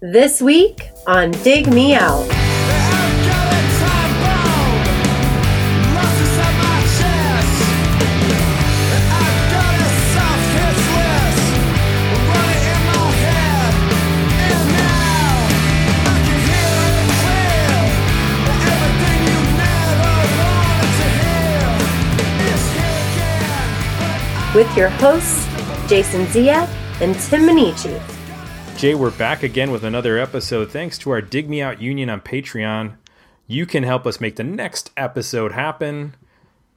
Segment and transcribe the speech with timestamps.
[0.00, 2.28] This week on Dig Me Out.
[24.54, 25.44] With your hosts,
[25.88, 26.68] Jason Zia
[27.00, 28.17] and Tim Minichi.
[28.78, 30.70] Jay, we're back again with another episode.
[30.70, 32.94] Thanks to our Dig Me Out Union on Patreon.
[33.48, 36.14] You can help us make the next episode happen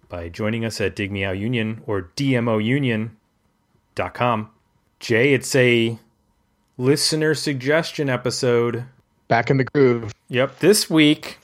[0.10, 3.12] by joining us at Dig Me Out Union or DMOUnion.com.
[5.00, 6.00] Jay, it's a
[6.76, 8.86] listener suggestion episode.
[9.28, 10.12] Back in the groove.
[10.28, 10.58] Yep.
[10.58, 11.38] This week,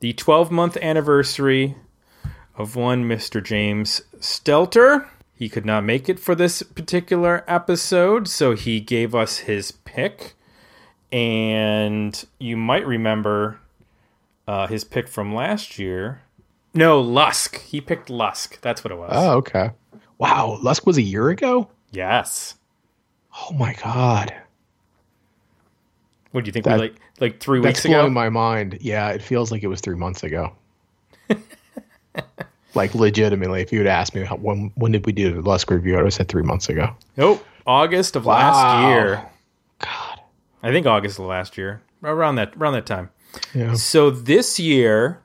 [0.00, 1.76] the 12 month anniversary
[2.56, 3.40] of one Mr.
[3.40, 5.06] James Stelter.
[5.38, 10.34] He could not make it for this particular episode, so he gave us his pick.
[11.12, 13.60] And you might remember
[14.48, 16.22] uh, his pick from last year.
[16.72, 17.60] No, Lusk.
[17.60, 18.60] He picked Lusk.
[18.62, 19.10] That's what it was.
[19.14, 19.70] Oh, okay.
[20.18, 21.68] Wow, Lusk was a year ago?
[21.90, 22.54] Yes.
[23.48, 24.34] Oh my god.
[26.32, 26.64] What do you think?
[26.64, 27.94] That- we like like three That's weeks ago?
[28.00, 28.78] blowing my mind.
[28.80, 30.52] Yeah, it feels like it was three months ago.
[32.76, 35.70] like legitimately, if you would ask me how, when when did we do the Lusk
[35.70, 36.94] review, I would have said three months ago.
[37.16, 37.44] Nope.
[37.66, 39.24] August of last year.
[39.80, 40.20] God.
[40.62, 41.82] I think August of last year.
[42.02, 43.10] Around that around that time.
[43.54, 43.74] Yeah.
[43.74, 45.20] So this year,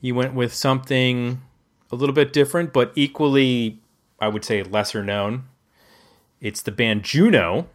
[0.00, 1.42] you went with something
[1.90, 3.78] a little bit different, but equally,
[4.20, 5.44] I would say, lesser known.
[6.40, 7.68] It's the band Juno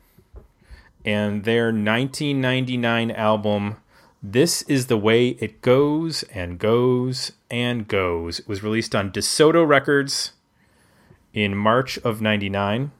[1.06, 3.78] and their 1999 album,
[4.22, 8.39] This Is the Way It Goes and Goes and Goes.
[8.39, 10.34] It was released on DeSoto Records
[11.34, 12.92] in March of 99.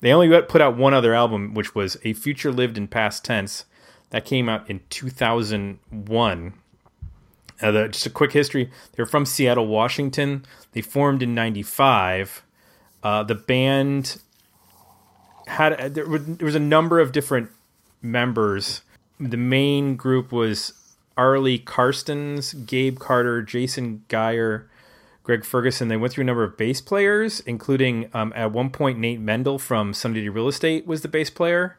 [0.00, 3.64] They only put out one other album, which was A Future Lived in Past Tense.
[4.10, 6.52] That came out in 2001.
[7.62, 8.70] Uh, the, just a quick history.
[8.92, 10.44] They're from Seattle, Washington.
[10.72, 12.42] They formed in 95.
[13.02, 14.20] Uh, the band
[15.46, 17.48] had there was a number of different
[18.02, 18.82] members.
[19.20, 20.72] The main group was
[21.14, 24.70] Arlie Karstens, Gabe Carter, Jason Geyer,
[25.22, 25.88] Greg Ferguson.
[25.88, 29.58] They went through a number of bass players, including um, at one point Nate Mendel
[29.58, 31.76] from Sunny Day Real Estate was the bass player,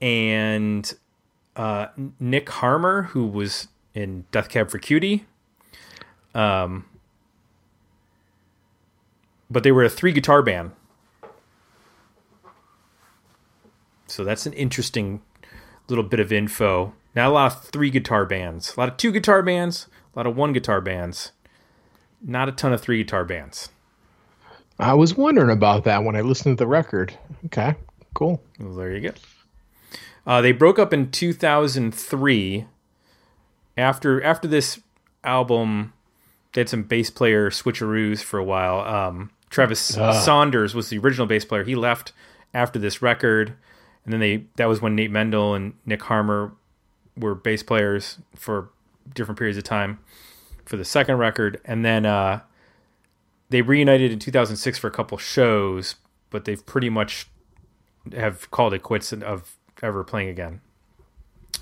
[0.00, 0.92] and
[1.54, 1.86] uh,
[2.18, 5.26] Nick Harmer, who was in Death Cab for Cutie.
[6.34, 6.86] Um,
[9.48, 10.72] but they were a three guitar band.
[14.08, 15.22] So that's an interesting
[15.92, 16.94] little bit of info.
[17.14, 20.26] Not a lot of three guitar bands, a lot of two guitar bands, a lot
[20.26, 21.32] of one guitar bands.
[22.22, 23.68] Not a ton of three guitar bands.
[24.78, 27.16] I was wondering about that when I listened to the record.
[27.46, 27.74] Okay,
[28.14, 28.42] cool.
[28.58, 29.14] Well, there you go.
[30.26, 32.66] Uh, they broke up in 2003.
[33.76, 34.80] After after this
[35.24, 35.92] album,
[36.52, 38.80] they had some bass player switcheroos for a while.
[38.80, 41.64] Um, Travis Saunders was the original bass player.
[41.64, 42.12] He left
[42.54, 43.54] after this record,
[44.04, 46.52] and then they that was when Nate Mendel and Nick Harmer
[47.16, 48.70] were bass players for
[49.14, 49.98] different periods of time
[50.64, 52.40] for the second record, and then uh,
[53.50, 55.96] they reunited in 2006 for a couple shows,
[56.30, 57.28] but they've pretty much
[58.14, 60.60] have called it quits of ever playing again.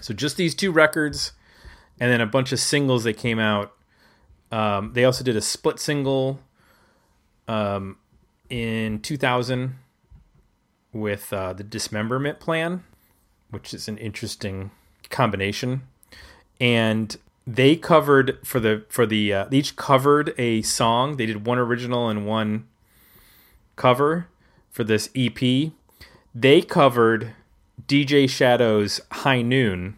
[0.00, 1.32] So just these two records,
[1.98, 3.72] and then a bunch of singles that came out.
[4.52, 6.40] Um, they also did a split single
[7.46, 7.98] um,
[8.48, 9.76] in 2000
[10.92, 12.84] with uh, the Dismemberment Plan,
[13.50, 14.70] which is an interesting
[15.08, 15.82] combination.
[16.60, 21.16] And they covered for the for the uh, each covered a song.
[21.16, 22.66] They did one original and one
[23.76, 24.28] cover
[24.70, 25.72] for this EP.
[26.34, 27.32] They covered
[27.88, 29.96] DJ Shadow's High Noon,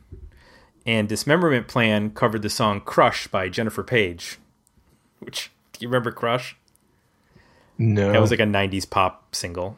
[0.87, 4.39] and Dismemberment Plan covered the song Crush by Jennifer Page.
[5.19, 6.57] Which, do you remember Crush?
[7.77, 8.13] No.
[8.13, 9.77] That was like a 90s pop single.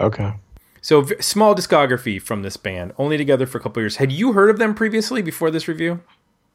[0.00, 0.34] okay.
[0.82, 3.96] So, v- small discography from this band, only together for a couple years.
[3.96, 6.00] Had you heard of them previously before this review?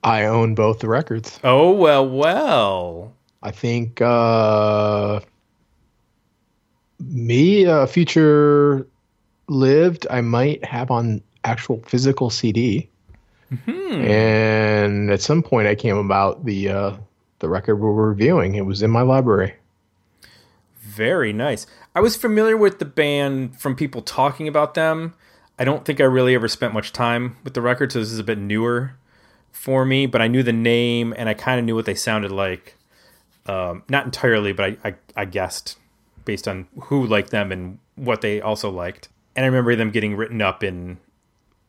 [0.03, 1.39] I own both the records.
[1.43, 3.13] Oh, well, well.
[3.41, 5.21] I think uh
[6.99, 8.87] me uh future
[9.47, 12.89] lived I might have on actual physical CD.
[13.67, 16.97] And at some point I came about the uh
[17.39, 18.55] the record we're reviewing.
[18.55, 19.53] It was in my library.
[20.97, 21.67] Very nice.
[21.93, 25.13] I was familiar with the band from people talking about them.
[25.59, 28.17] I don't think I really ever spent much time with the record, so this is
[28.17, 28.95] a bit newer
[29.51, 30.07] for me.
[30.07, 32.77] But I knew the name and I kind of knew what they sounded like.
[33.45, 35.77] Um, not entirely, but I, I, I guessed
[36.25, 39.09] based on who liked them and what they also liked.
[39.35, 40.97] and I remember them getting written up in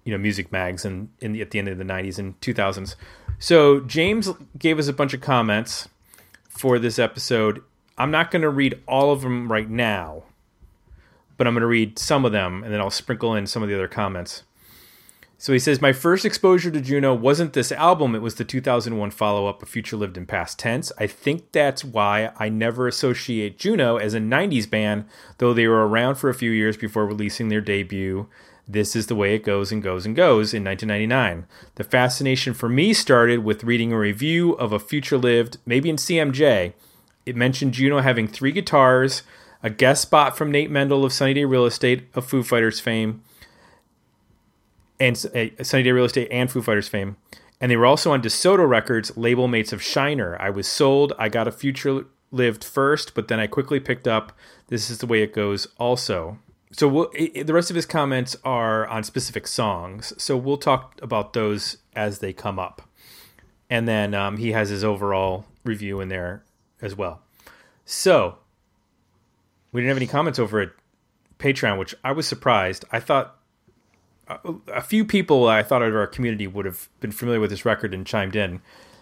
[0.04, 2.94] you know music mags and in the, at the end of the 90s and 2000s.
[3.38, 5.86] So James gave us a bunch of comments
[6.48, 7.62] for this episode.
[7.98, 10.22] I'm not going to read all of them right now,
[11.36, 13.68] but I'm going to read some of them and then I'll sprinkle in some of
[13.68, 14.44] the other comments.
[15.40, 19.12] So he says, My first exposure to Juno wasn't this album, it was the 2001
[19.12, 20.90] follow up, A Future Lived in Past Tense.
[20.98, 25.04] I think that's why I never associate Juno as a 90s band,
[25.38, 28.28] though they were around for a few years before releasing their debut.
[28.66, 31.46] This is the way it goes and goes and goes in 1999.
[31.76, 35.96] The fascination for me started with reading a review of A Future Lived, maybe in
[35.96, 36.74] CMJ.
[37.28, 39.22] It mentioned Juno having three guitars,
[39.62, 43.22] a guest spot from Nate Mendel of Sunny Day Real Estate of Foo Fighters fame
[44.98, 47.18] and uh, Sunny Day Real Estate and Foo Fighters fame.
[47.60, 50.40] And they were also on DeSoto Records, label mates of Shiner.
[50.40, 51.12] I was sold.
[51.18, 54.32] I got a future lived first, but then I quickly picked up
[54.68, 56.38] This is the Way It Goes also.
[56.72, 60.14] So we'll, it, the rest of his comments are on specific songs.
[60.16, 62.88] So we'll talk about those as they come up.
[63.68, 66.42] And then um, he has his overall review in there
[66.80, 67.22] as well.
[67.84, 68.36] So
[69.72, 70.70] we didn't have any comments over at
[71.38, 72.84] Patreon, which I was surprised.
[72.90, 73.38] I thought
[74.72, 77.64] a few people I thought out of our community would have been familiar with this
[77.64, 78.60] record and chimed in.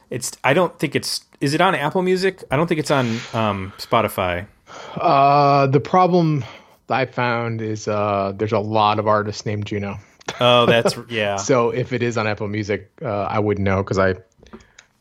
[0.08, 2.44] It's I don't think it's is it on Apple Music?
[2.50, 4.46] I don't think it's on um, Spotify.
[4.94, 6.44] Uh, the problem
[6.88, 9.99] I found is uh, there's a lot of artists named Juno.
[10.40, 11.37] Oh, that's yeah.
[11.37, 14.14] so if it is on Apple Music, uh, I wouldn't know because I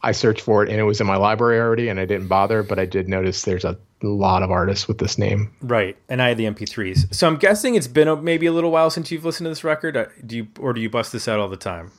[0.01, 2.63] I searched for it and it was in my library already, and I didn't bother.
[2.63, 5.51] But I did notice there's a lot of artists with this name.
[5.61, 7.13] Right, and I had the MP3s.
[7.13, 9.63] So I'm guessing it's been a, maybe a little while since you've listened to this
[9.63, 9.97] record.
[9.97, 11.91] Uh, do you or do you bust this out all the time?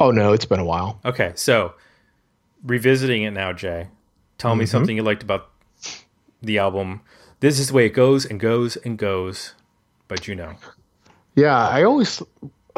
[0.00, 1.00] Oh no, it's been a while.
[1.04, 1.74] Okay, so
[2.64, 3.88] revisiting it now, Jay.
[4.38, 4.60] Tell mm-hmm.
[4.60, 5.50] me something you liked about
[6.42, 7.00] the album.
[7.40, 9.54] This is the way it goes and goes and goes
[10.08, 10.56] by Juno.
[11.34, 12.22] Yeah, I always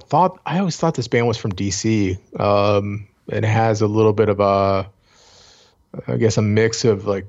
[0.02, 2.18] thought I always thought this band was from DC.
[2.38, 4.90] Um, it has a little bit of a,
[6.06, 7.26] I guess, a mix of like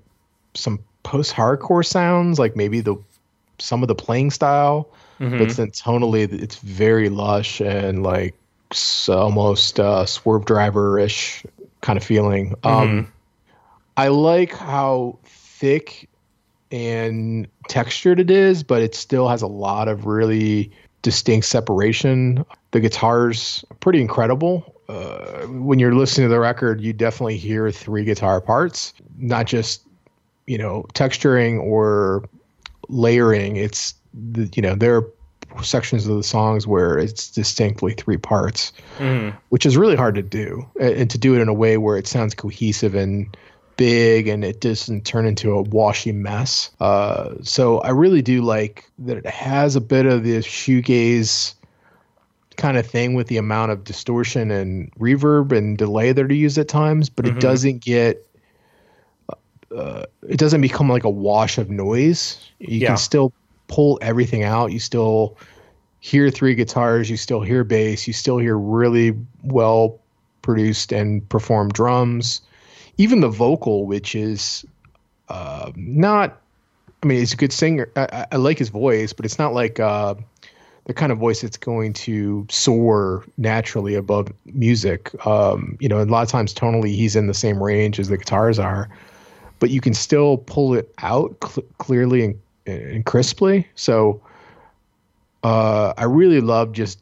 [0.53, 2.95] some post-hardcore sounds, like maybe the
[3.59, 4.89] some of the playing style,
[5.19, 5.37] mm-hmm.
[5.37, 8.35] but then tonally it's very lush and like
[9.07, 11.45] almost uh, Swervedriver ish
[11.81, 12.55] kind of feeling.
[12.63, 12.67] Mm-hmm.
[12.67, 13.13] Um,
[13.97, 16.09] I like how thick
[16.71, 20.71] and textured it is, but it still has a lot of really
[21.01, 22.45] distinct separation.
[22.71, 24.70] The guitars are pretty incredible.
[24.91, 29.83] Uh, when you're listening to the record, you definitely hear three guitar parts, not just
[30.47, 32.27] you know texturing or
[32.89, 33.55] layering.
[33.55, 38.73] It's the, you know there are sections of the songs where it's distinctly three parts,
[38.97, 39.33] mm.
[39.47, 42.07] which is really hard to do, and to do it in a way where it
[42.07, 43.37] sounds cohesive and
[43.77, 46.69] big and it doesn't turn into a washy mess.
[46.81, 51.55] Uh, so I really do like that it has a bit of the shoegaze
[52.57, 56.57] kind of thing with the amount of distortion and reverb and delay that are used
[56.57, 57.37] at times, but mm-hmm.
[57.37, 58.27] it doesn't get
[59.75, 62.51] uh, it doesn't become like a wash of noise.
[62.59, 62.87] You yeah.
[62.87, 63.33] can still
[63.67, 64.71] pull everything out.
[64.71, 65.37] You still
[65.99, 67.09] hear three guitars.
[67.09, 68.07] You still hear bass.
[68.07, 69.99] You still hear really well
[70.41, 72.41] produced and performed drums.
[72.97, 74.65] Even the vocal, which is
[75.29, 76.37] uh, not.
[77.03, 77.89] I mean, he's a good singer.
[77.95, 80.13] I, I, like his voice, but it's not like uh,
[80.85, 85.13] the kind of voice that's going to soar naturally above music.
[85.25, 88.17] Um, you know, a lot of times tonally, he's in the same range as the
[88.17, 88.89] guitars are
[89.61, 92.35] but you can still pull it out cl- clearly and,
[92.65, 93.65] and, crisply.
[93.75, 94.19] So
[95.43, 96.99] uh, I really love just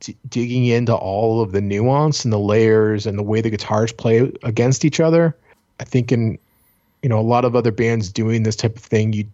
[0.00, 3.92] d- digging into all of the nuance and the layers and the way the guitars
[3.92, 5.34] play against each other.
[5.80, 6.38] I think in
[7.02, 9.24] you know a lot of other bands doing this type of thing, you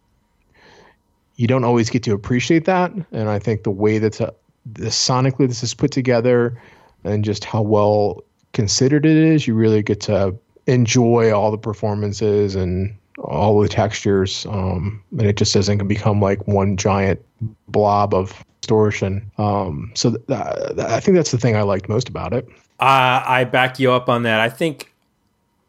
[1.43, 2.93] you don't always get to appreciate that.
[3.11, 4.31] And I think the way that uh,
[4.65, 6.57] the sonically this is put together
[7.03, 8.23] and just how well
[8.53, 10.37] considered it is, you really get to
[10.69, 16.47] enjoy all the performances and all the textures, um, and it just doesn't become like
[16.47, 17.21] one giant
[17.67, 19.29] blob of distortion.
[19.37, 22.47] Um, so th- th- I think that's the thing I liked most about it.
[22.79, 24.39] Uh, I back you up on that.
[24.39, 24.95] I think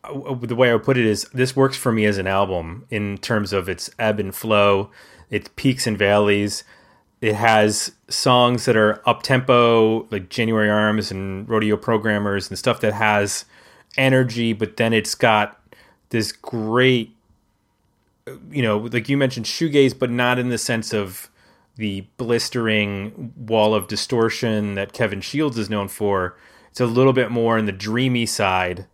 [0.04, 2.86] uh, the way I would put it is this works for me as an album
[2.92, 4.92] in terms of its ebb and flow,
[5.34, 6.64] its peaks and valleys.
[7.20, 12.82] It has songs that are up tempo, like January Arms and Rodeo Programmers and stuff
[12.82, 13.46] that has
[13.98, 15.60] energy, but then it's got
[16.10, 17.16] this great,
[18.52, 21.32] you know, like you mentioned, shoegaze, but not in the sense of
[21.78, 26.38] the blistering wall of distortion that Kevin Shields is known for.
[26.70, 28.86] It's a little bit more in the dreamy side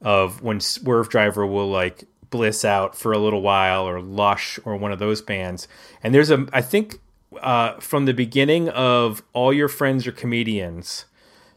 [0.00, 4.92] of when Swervedriver will like bliss out for a little while or Lush or one
[4.92, 5.68] of those bands.
[6.02, 7.00] And there's a, I think
[7.40, 11.04] uh, from the beginning of all your friends are comedians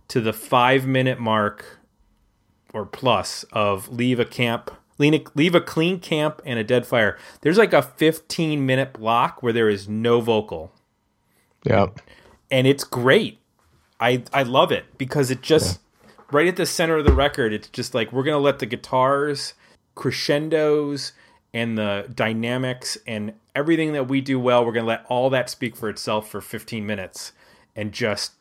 [0.10, 1.80] to the five minute mark
[2.74, 7.58] or plus of leave a camp leave a clean camp and a dead fire there's
[7.58, 10.72] like a 15 minute block where there is no vocal
[11.66, 12.00] Yep.
[12.52, 13.40] and it's great
[14.00, 15.80] i i love it because it just
[16.32, 19.54] right at the center of the record it's just like we're gonna let the guitars
[19.96, 21.14] crescendos
[21.54, 25.76] and the dynamics and everything that we do well we're gonna let all that speak
[25.76, 27.34] for itself for 15 minutes
[27.76, 28.34] and just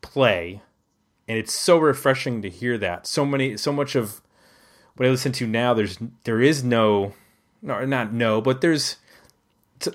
[0.00, 0.62] play.
[1.28, 3.06] And it's so refreshing to hear that.
[3.06, 4.20] So many so much of
[4.96, 7.14] what i listen to now there's there is no
[7.62, 8.96] no not no but there's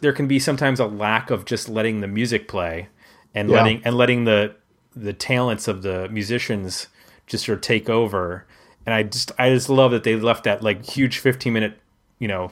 [0.01, 2.88] there can be sometimes a lack of just letting the music play
[3.36, 3.57] and Yeah.
[3.57, 4.55] letting and letting the
[4.95, 6.88] the talents of the musicians
[7.27, 8.45] just sort of take over
[8.86, 11.80] and i just i just love that they left that like huge 15 minute
[12.20, 12.51] you know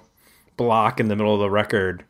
[0.57, 2.05] block in the middle of the record.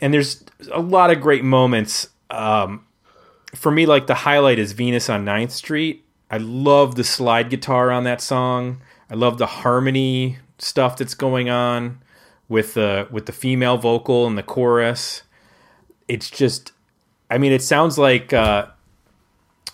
[0.00, 2.08] And there's a lot of great moments.
[2.30, 2.84] Um
[3.54, 6.04] for me like the highlight is venus on 9th street.
[6.30, 8.82] I love the slide guitar on that song.
[9.10, 12.02] I love the harmony stuff that's going on
[12.48, 15.22] with the with the female vocal and the chorus.
[16.06, 16.72] It's just
[17.30, 18.66] i mean it sounds like uh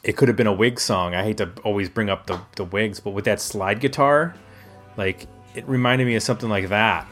[0.05, 2.65] it could have been a wig song i hate to always bring up the the
[2.65, 4.35] Whigs but with that slide guitar
[4.97, 7.07] like it reminded me of something like that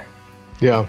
[0.60, 0.86] Yeah.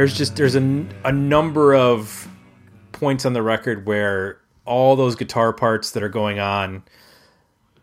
[0.00, 2.26] There's just there's a, a number of
[2.90, 6.82] points on the record where all those guitar parts that are going on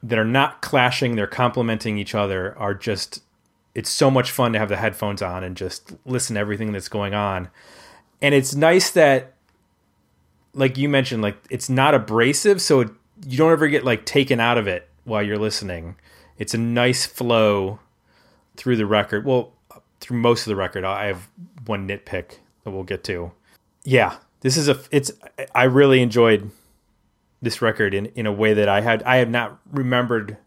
[0.02, 3.22] that are not clashing they're complementing each other are just
[3.76, 6.90] it's so much fun to have the headphones on and just listen to everything that's
[6.90, 7.50] going on.
[8.20, 9.36] And it's nice that
[10.56, 12.90] like you mentioned like it's not abrasive so it,
[13.28, 15.96] you don't ever get like taken out of it while you're listening.
[16.40, 17.78] It's a nice flow
[18.56, 19.24] through the record.
[19.24, 19.54] Well
[20.00, 21.28] through most of the record i have
[21.66, 23.32] one nitpick that we'll get to
[23.84, 25.12] yeah this is a it's
[25.56, 26.50] i really enjoyed
[27.42, 30.38] this record in in a way that i had i have not remembered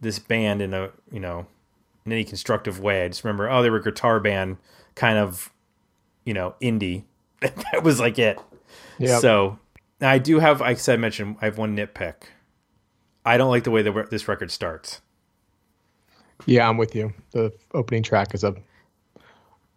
[0.00, 1.46] this band in a you know
[2.06, 4.56] in any constructive way i just remember oh they were a guitar band
[4.94, 5.50] kind of
[6.24, 7.04] you know indie
[7.40, 8.38] that was like it
[8.98, 9.20] Yep.
[9.20, 9.58] so
[10.00, 12.14] I do have, like I said, mentioned, I have one nitpick.
[13.24, 15.00] I don't like the way that this record starts.
[16.46, 17.12] Yeah, I'm with you.
[17.32, 18.54] The opening track is a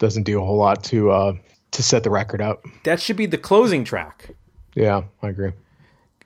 [0.01, 1.33] doesn't do a whole lot to uh
[1.71, 2.65] to set the record up.
[2.83, 4.31] That should be the closing track.
[4.75, 5.53] Yeah, I agree.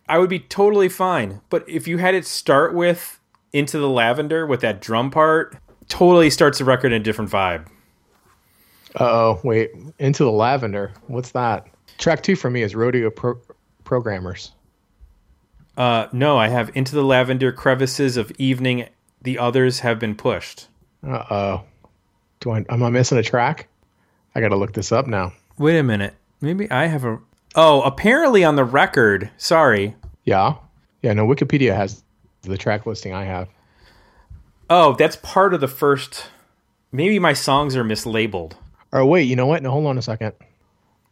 [0.07, 1.41] I would be totally fine.
[1.49, 3.19] But if you had it start with
[3.53, 7.67] Into the Lavender with that drum part, totally starts the record in a different vibe.
[8.99, 9.71] Uh oh, wait.
[9.99, 10.93] Into the lavender.
[11.07, 11.67] What's that?
[11.97, 13.39] Track two for me is rodeo pro-
[13.83, 14.51] programmers.
[15.77, 18.87] Uh, no, I have Into the Lavender Crevices of Evening.
[19.21, 20.69] The others have been pushed.
[21.05, 21.63] Uh oh.
[22.45, 23.67] Do I am I missing a track?
[24.35, 25.33] I gotta look this up now.
[25.57, 26.13] Wait a minute.
[26.41, 27.17] Maybe I have a.
[27.55, 29.31] Oh, apparently on the record.
[29.35, 29.95] Sorry.
[30.25, 30.57] Yeah.
[31.01, 32.03] Yeah, no, Wikipedia has
[32.43, 33.49] the track listing I have.
[34.69, 36.27] Oh, that's part of the first.
[36.91, 38.53] Maybe my songs are mislabeled.
[38.93, 39.63] Oh wait, you know what?
[39.63, 40.33] No, hold on a second.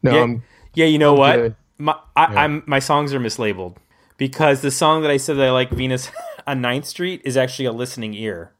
[0.04, 0.44] No, Yeah, I'm
[0.76, 1.36] yeah you know what?
[1.36, 1.56] good.
[1.80, 3.78] My I, I'm my songs are mislabeled
[4.18, 6.12] because the song that I said that I like Venus
[6.46, 8.52] on 9th Street is actually a listening ear.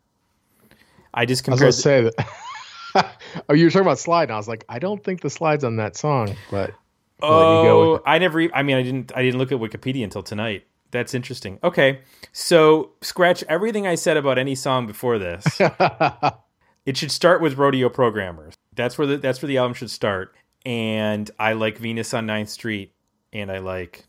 [1.14, 2.28] I just I was gonna say that.
[3.50, 5.64] oh, you were talking about slide, and I was like, I don't think the slide's
[5.64, 6.74] on that song, but
[7.22, 8.42] I'll you go oh, I never.
[8.54, 9.12] I mean, I didn't.
[9.16, 10.66] I didn't look at Wikipedia until tonight.
[10.92, 11.60] That's interesting.
[11.64, 15.44] Okay, so scratch everything I said about any song before this.
[16.86, 18.54] it should start with Rodeo Programmers.
[18.76, 20.36] That's where the that's where the album should start.
[20.66, 22.94] And I like Venus on 9th Street,
[23.34, 24.06] and I like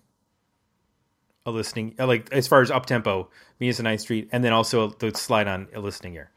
[1.47, 1.95] a listening.
[1.99, 5.15] I like as far as up tempo, Venus on 9th Street, and then also the
[5.17, 6.31] slide on a listening ear.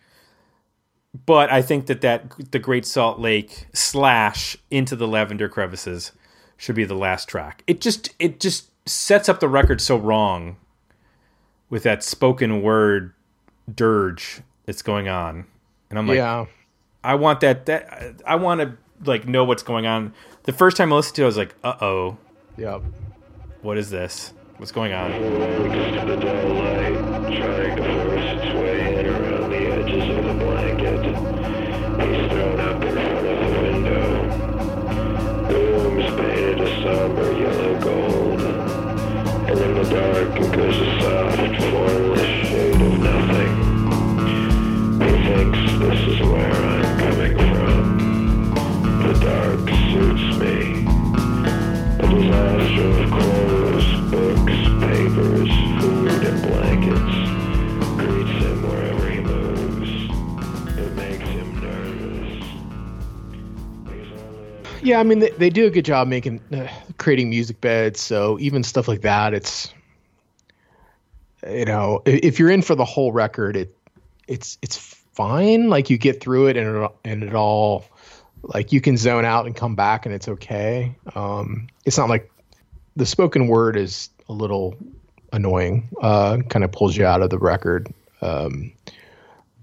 [1.25, 6.11] But I think that that the Great Salt Lake slash into the Lavender Crevices
[6.57, 7.63] should be the last track.
[7.67, 10.57] It just it just sets up the record so wrong
[11.69, 13.13] with that spoken word
[13.73, 15.45] dirge that's going on.
[15.89, 16.45] And I'm like, yeah,
[17.03, 20.13] I want that that I want to like know what's going on.
[20.43, 22.17] The first time I listened to it, I was like, "Uh oh,
[22.57, 22.79] yeah.
[23.61, 25.11] what is this?" What's going on?
[29.87, 31.01] The the edges of the blanket.
[32.03, 34.07] He's thrown up in front of the window.
[35.47, 38.41] The room's painted a somber yellow gold.
[39.47, 43.51] And in the dark, there's a soft, formless shade of nothing.
[44.99, 47.83] He thinks this is where I'm coming from.
[49.03, 50.55] The dark suits me.
[51.95, 54.76] A disaster of clothes, books,
[64.87, 66.65] Yeah, I mean they, they do a good job making uh,
[66.97, 67.99] creating music beds.
[67.99, 69.73] So even stuff like that, it's
[71.45, 73.75] you know i- if you're in for the whole record, it
[74.29, 75.67] it's it's fine.
[75.67, 77.83] Like you get through it and it, and it all
[78.43, 80.95] like you can zone out and come back and it's okay.
[81.15, 82.31] Um, it's not like
[82.95, 84.73] the spoken word is a little
[85.33, 85.89] annoying.
[86.01, 87.93] Uh, kind of pulls you out of the record.
[88.21, 88.71] Um,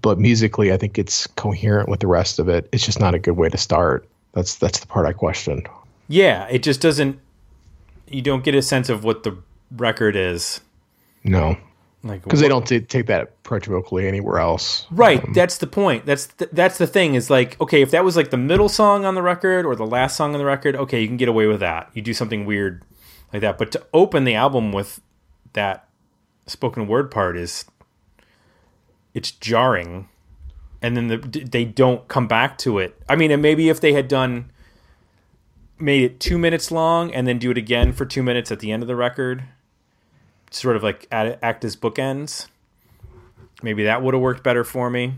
[0.03, 2.69] but musically, I think it's coherent with the rest of it.
[2.71, 4.07] It's just not a good way to start.
[4.35, 5.67] That's that's the part I questioned.
[6.07, 7.19] Yeah, it just doesn't.
[8.07, 9.37] You don't get a sense of what the
[9.71, 10.61] record is.
[11.23, 11.57] No,
[12.03, 14.85] Like because they don't t- take that approach vocally anywhere else.
[14.91, 16.05] Right, um, that's the point.
[16.05, 17.15] That's th- that's the thing.
[17.15, 19.87] Is like okay, if that was like the middle song on the record or the
[19.87, 21.89] last song on the record, okay, you can get away with that.
[21.95, 22.83] You do something weird
[23.33, 25.01] like that, but to open the album with
[25.53, 25.87] that
[26.45, 27.65] spoken word part is
[29.15, 30.09] it's jarring,
[30.81, 32.99] and then the, they don't come back to it.
[33.09, 34.51] I mean, and maybe if they had done
[35.77, 38.71] made it two minutes long and then do it again for two minutes at the
[38.71, 39.43] end of the record,
[40.51, 42.47] sort of like act, act as bookends
[43.63, 45.13] maybe that would have worked better for me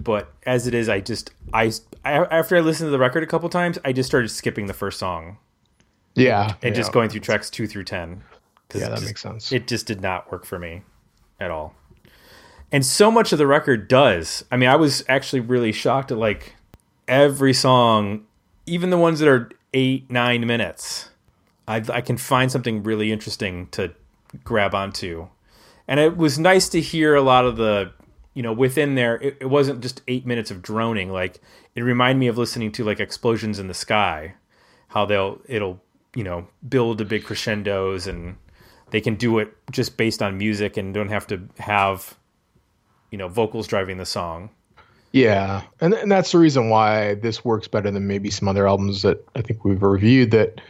[0.00, 1.72] but as it is i just I,
[2.04, 4.74] I after i listened to the record a couple times i just started skipping the
[4.74, 5.38] first song
[6.14, 6.80] Yeah, and yeah.
[6.80, 8.22] just going through tracks two through 10
[8.68, 9.50] 'Cause Yeah, that just- makes sense.
[9.52, 10.82] it just did not work for me
[11.40, 11.74] at all
[12.72, 14.44] and so much of the record does.
[14.50, 16.54] I mean i was actually really shocked at like
[17.06, 18.24] every song
[18.66, 21.10] even the ones that are eight nine minutes
[21.68, 23.92] i, I can find something really interesting to
[24.42, 25.28] grab onto.
[25.86, 27.92] And it was nice to hear a lot of the
[28.32, 31.10] you know within there it, it wasn't just eight minutes of droning.
[31.10, 31.40] Like
[31.74, 34.34] it reminded me of listening to like explosions in the sky
[34.88, 35.80] how they'll it'll
[36.14, 38.36] you know build to big crescendos and
[38.90, 42.16] they can do it just based on music and don't have to have
[43.14, 44.50] you know vocals driving the song
[45.12, 49.02] Yeah, and and that's the reason why this works better than maybe some other albums
[49.02, 50.60] that I think we've reviewed that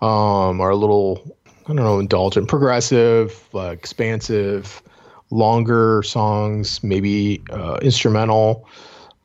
[0.00, 4.80] um, are a little I don't know indulgent, progressive, uh, expansive,
[5.30, 8.68] longer songs, maybe uh, instrumental.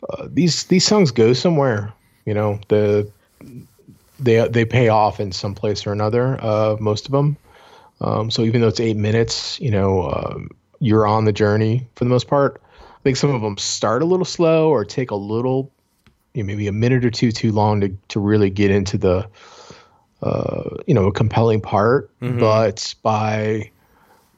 [0.10, 1.94] Uh, these these songs go somewhere.
[2.26, 3.08] You know the
[4.20, 6.44] they they pay off in some place or another.
[6.44, 7.38] Uh, most of them.
[8.02, 12.04] Um, so even though it's eight minutes, you know, um, you're on the journey for
[12.04, 12.62] the most part.
[12.80, 15.72] I think some of them start a little slow or take a little,
[16.34, 19.28] you know, maybe a minute or two too long to to really get into the,
[20.22, 22.10] uh, you know, a compelling part.
[22.40, 23.72] But by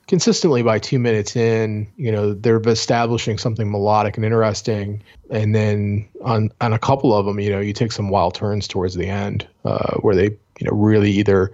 [0.08, 5.04] consistently by two minutes in, you know, they're establishing something melodic and interesting.
[5.30, 8.68] And then on on a couple of them, you know, you take some wild turns
[8.68, 11.52] towards the end uh, where they, you know, really either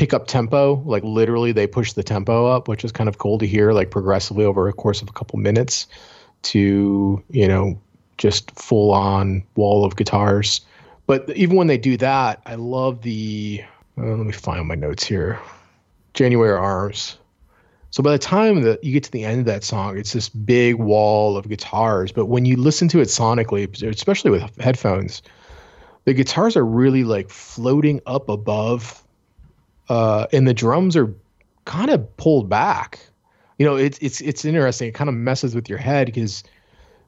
[0.00, 3.36] pick up tempo, like literally they push the tempo up, which is kind of cool
[3.36, 5.86] to hear, like progressively over a course of a couple minutes,
[6.40, 7.78] to you know
[8.16, 10.62] just full on wall of guitars.
[11.06, 13.62] But even when they do that, I love the.
[13.98, 15.38] Uh, let me find my notes here.
[16.14, 17.18] January Arms.
[17.90, 20.30] So by the time that you get to the end of that song, it's this
[20.30, 22.10] big wall of guitars.
[22.10, 25.20] But when you listen to it sonically, especially with headphones,
[26.06, 29.04] the guitars are really like floating up above
[29.90, 31.12] uh, and the drums are
[31.66, 33.00] kind of pulled back.
[33.58, 34.88] You know, it's it's it's interesting.
[34.88, 36.42] It kind of messes with your head because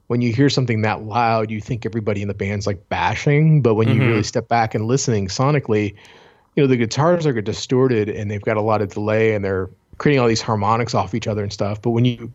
[0.07, 3.75] when you hear something that loud, you think everybody in the band's like bashing, but
[3.75, 5.95] when you really step back and listening sonically,
[6.55, 9.69] you know, the guitars are distorted and they've got a lot of delay and they're
[9.97, 11.81] creating all these harmonics off each other and stuff.
[11.81, 12.31] But when you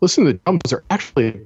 [0.00, 1.38] listen to the drums, they're actually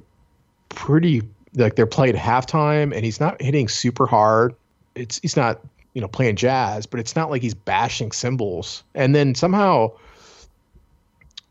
[0.69, 1.23] pretty
[1.57, 4.55] like they're played halftime and he's not hitting super hard.
[4.95, 5.61] It's he's not
[5.97, 8.85] you know playing jazz, but it's not like he's bashing cymbals.
[8.95, 9.93] And then somehow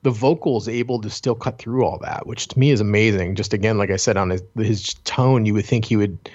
[0.03, 3.34] the vocal is able to still cut through all that, which to me is amazing.
[3.34, 6.29] Just again, like I said, on his, his tone, you would think he would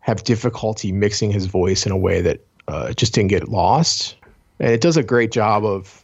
[0.00, 4.16] have difficulty mixing his voice in a way that uh, just didn't get lost.
[4.58, 6.02] And it does a great job of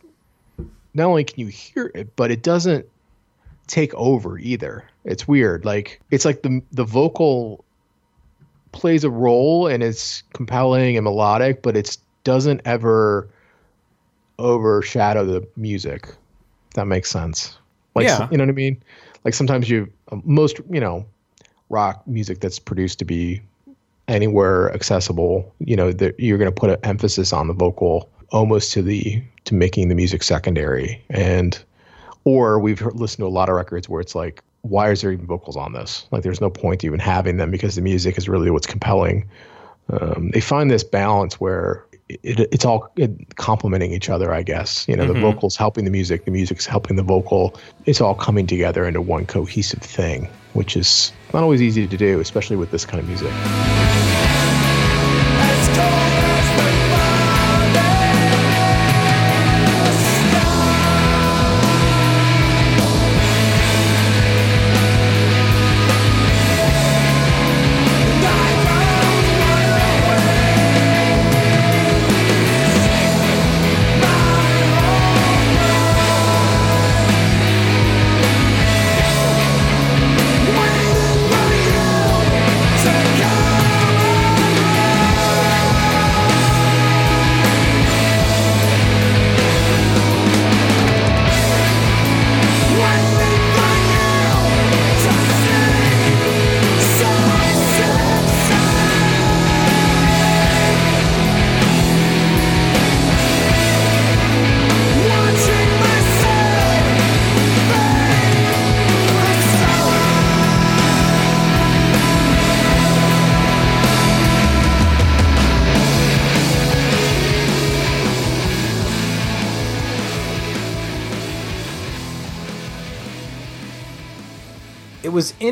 [0.92, 2.84] not only can you hear it, but it doesn't
[3.66, 4.84] take over either.
[5.06, 5.64] It's weird.
[5.64, 7.64] Like it's like the the vocal
[8.76, 13.28] plays a role and it's compelling and melodic, but it doesn't ever
[14.38, 16.08] overshadow the music.
[16.74, 17.56] That makes sense.
[17.94, 18.28] Like Yeah.
[18.30, 18.82] you know what I mean?
[19.24, 19.88] Like sometimes you
[20.24, 21.04] most you know
[21.70, 23.40] rock music that's produced to be
[24.08, 25.52] anywhere accessible.
[25.58, 29.22] You know that you're going to put an emphasis on the vocal almost to the
[29.44, 31.62] to making the music secondary and
[32.24, 35.26] or we've listened to a lot of records where it's like why is there even
[35.26, 36.06] vocals on this?
[36.10, 39.28] Like there's no point to even having them because the music is really what's compelling.
[39.88, 42.92] Um, they find this balance where it, it's all
[43.34, 44.86] complementing each other i guess.
[44.88, 47.58] You know the vocals helping the music the music's helping the vocal.
[47.84, 52.20] It's all coming together into one cohesive thing which is not always easy to do
[52.20, 53.85] especially with this kind of music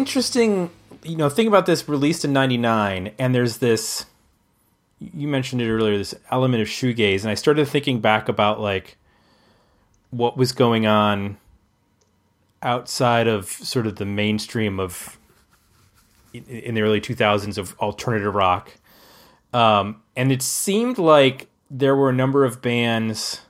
[0.05, 0.71] interesting
[1.03, 4.05] you know think about this released in 99 and there's this
[5.01, 8.99] you mentioned it earlier this element of shoegaze and i started thinking back about like
[10.11, 11.39] what was going on
[12.63, 15.19] outside of sort of the mainstream of
[16.35, 18.73] in, the early 2000s of alternative rock.
[19.53, 23.41] Um, and it seemed like there were a number of bands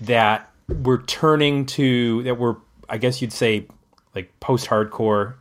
[0.00, 2.56] that were turning to that were
[2.88, 3.66] i guess you'd say
[4.14, 5.34] like post-hardcore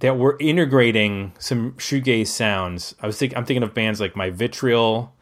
[0.00, 2.94] that were integrating some shoegaze sounds.
[3.00, 5.12] I was think I'm thinking of bands like My Vitriol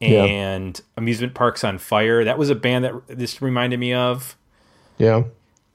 [0.00, 0.24] Yeah.
[0.24, 2.24] and Amusement Parks on Fire.
[2.24, 4.36] That was a band that this reminded me of.
[4.98, 5.24] yeah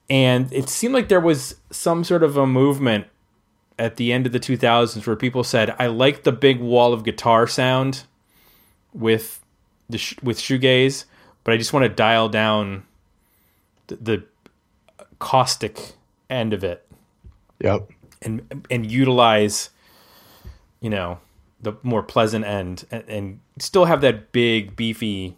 [0.09, 3.07] And it seemed like there was some sort of a movement
[3.77, 7.03] at the end of the 2000s where people said, "I like the big wall of
[7.03, 8.03] guitar sound
[8.93, 9.43] with
[9.89, 11.03] the sh- with shoegaze,
[11.43, 12.83] but I just want to dial down
[13.87, 14.23] the, the
[15.19, 15.93] caustic
[16.29, 16.85] end of it
[17.59, 17.87] yep
[18.25, 19.69] and and utilize
[20.81, 21.19] you know
[21.61, 25.37] the more pleasant end and, and still have that big beefy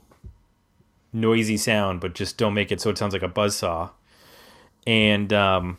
[1.13, 3.91] noisy sound but just don't make it so it sounds like a buzzsaw
[4.86, 5.78] and um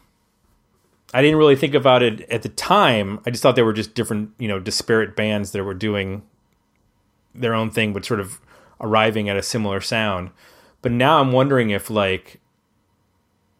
[1.14, 3.20] I didn't really think about it at the time.
[3.24, 6.22] I just thought they were just different, you know, disparate bands that were doing
[7.34, 8.40] their own thing, but sort of
[8.80, 10.30] arriving at a similar sound.
[10.82, 12.40] But now I'm wondering if like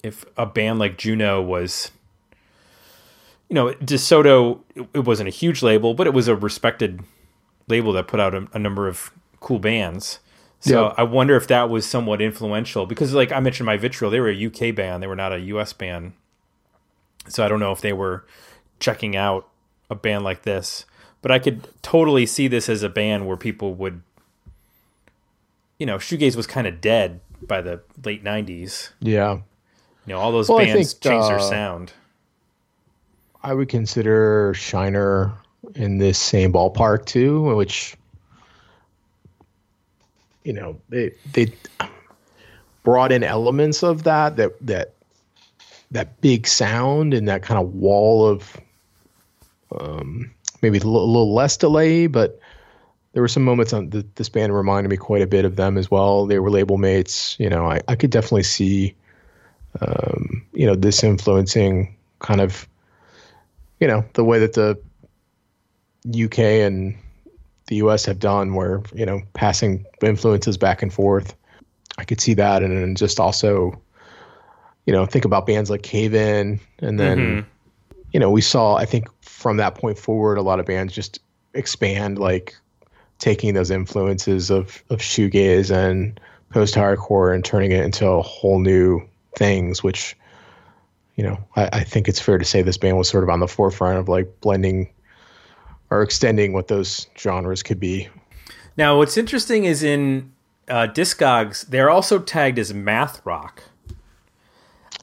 [0.02, 1.90] if a band like Juno was
[3.48, 7.00] you know, DeSoto it- it wasn't a huge label, but it was a respected
[7.68, 10.20] label that put out a, a number of cool bands.
[10.61, 10.92] So.
[10.98, 14.28] I wonder if that was somewhat influential because like I mentioned my Vitriol, they were
[14.30, 16.12] a UK band, they were not a US band.
[17.28, 18.24] So I don't know if they were
[18.80, 19.48] checking out
[19.88, 20.84] a band like this,
[21.22, 24.02] but I could totally see this as a band where people would
[25.78, 28.90] you know, shoegaze was kind of dead by the late 90s.
[29.00, 29.42] yeah You
[30.08, 31.92] know, all those Well, bands think, changed their uh, sound.
[33.42, 35.33] I would consider Shiner
[35.74, 37.96] in this same ballpark too, which
[40.44, 41.53] you know they they
[42.83, 44.94] brought in elements of that that that
[45.90, 48.57] that big sound and that kind of wall of
[49.79, 50.31] um,
[50.62, 52.38] maybe a little, a little less delay, but
[53.12, 55.79] there were some moments on the, this band reminded me quite a bit of them
[55.79, 56.27] as well.
[56.27, 57.37] They were label mates.
[57.38, 58.94] You know, I, I could definitely see,
[59.81, 62.68] um, you know, this influencing kind of,
[63.80, 64.78] you know, the way that the
[66.24, 66.96] UK and
[67.66, 71.34] the US have done, where you know, passing influences back and forth.
[71.98, 73.80] I could see that, and then just also,
[74.86, 77.44] you know, think about bands like Cave In, and then, Mhm.
[78.12, 78.76] you know, we saw.
[78.76, 81.20] I think from that point forward, a lot of bands just
[81.54, 82.54] expand, like
[83.18, 88.60] taking those influences of of shoegaze and post hardcore and turning it into a whole
[88.60, 89.00] new
[89.36, 90.16] things, which
[91.18, 93.40] you know, I, I think it's fair to say this band was sort of on
[93.40, 94.88] the forefront of like blending
[95.90, 98.09] or extending what those genres could be.
[98.76, 100.33] Now, what's interesting is in
[100.68, 103.64] uh, Discogs, they're also tagged as math rock.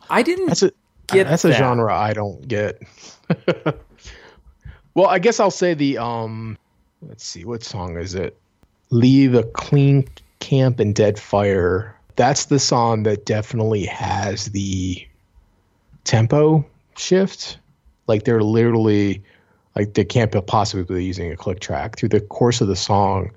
[0.10, 0.72] I didn't That's a
[1.08, 1.58] get that's a that.
[1.58, 2.82] genre I don't get.
[4.94, 6.58] well, I guess I'll say the um.
[7.02, 8.40] Let's see, what song is it?
[8.90, 10.08] Leave a clean
[10.40, 11.94] camp and dead fire.
[12.16, 15.06] That's the song that definitely has the
[16.06, 16.66] tempo
[16.98, 17.58] shift.
[18.08, 19.24] Like they're literally
[19.76, 23.32] like they can't possibly be using a click track through the course of the song.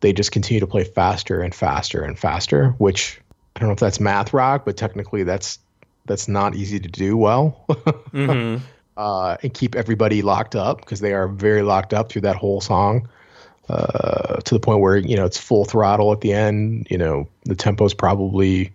[0.00, 3.20] They just continue to play faster and faster and faster, which
[3.54, 5.58] I don't know if that's math rock, but technically that's
[6.06, 7.64] that's not easy to do well.
[8.12, 8.60] Mhm.
[8.96, 12.60] uh, and keep everybody locked up because they are very locked up through that whole
[12.60, 13.08] song
[13.68, 16.86] uh, to the point where you know it's full throttle at the end.
[16.90, 18.72] You know the tempo's probably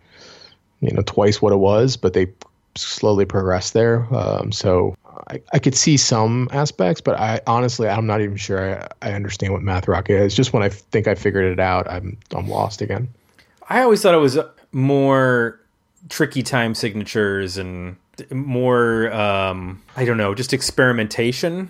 [0.80, 2.28] you know twice what it was, but they
[2.76, 4.08] slowly progress there.
[4.16, 4.96] Um, so
[5.30, 9.14] I, I could see some aspects, but I honestly I'm not even sure I, I
[9.14, 10.36] understand what math rock is.
[10.36, 13.10] Just when I think I figured it out, I'm I'm lost again.
[13.70, 14.38] I always thought it was
[14.72, 15.60] more
[16.10, 17.96] tricky time signatures and
[18.32, 21.70] more um I don't know, just experimentation.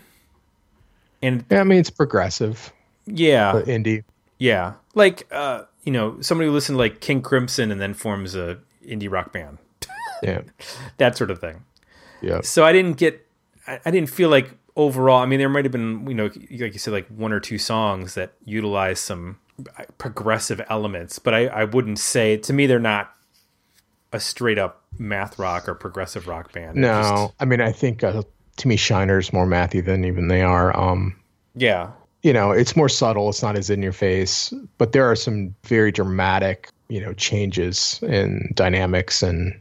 [1.21, 2.71] And Yeah, I mean it's progressive,
[3.05, 4.03] yeah, indie.
[4.39, 4.73] yeah.
[4.95, 8.59] Like uh, you know, somebody who listened to like King Crimson and then forms a
[8.85, 9.57] indie rock band.
[10.23, 10.41] Yeah,
[10.97, 11.63] That sort of thing.
[12.21, 12.41] yeah.
[12.41, 13.25] So I didn't get
[13.67, 16.51] I, I didn't feel like overall I mean there might have been, you know, like
[16.73, 19.37] you said like one or two songs that utilize some
[19.97, 23.13] progressive elements, but I, I wouldn't say to me they're not
[24.13, 26.75] a straight up math rock or progressive rock band.
[26.77, 28.23] No, just- I mean I think uh,
[28.57, 30.75] to me Shiner's more mathy than even they are.
[30.77, 31.15] Um,
[31.55, 31.91] yeah.
[32.23, 33.29] you know, it's more subtle.
[33.29, 37.99] It's not as in your face, but there are some very dramatic, you know, changes
[38.03, 39.59] in dynamics and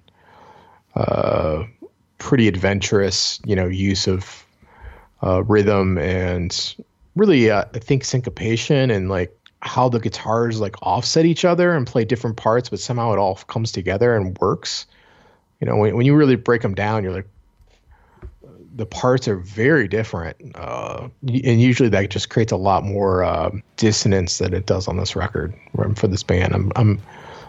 [0.94, 1.64] uh,
[2.18, 4.44] pretty adventurous, you know, use of
[5.22, 6.74] uh, rhythm and
[7.16, 11.86] really, uh, I think syncopation and like how the guitars like offset each other and
[11.86, 14.86] play different parts, but somehow it all comes together and works.
[15.60, 17.28] You know, when, when you really break them down, you're like,
[18.74, 23.50] the parts are very different, uh, and usually that just creates a lot more uh,
[23.76, 26.54] dissonance than it does on this record um, for this band.
[26.54, 27.02] I'm I'm